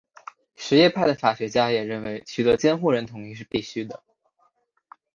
[0.55, 4.01] 什叶派的法学家也认为取得监护人同意是必须的。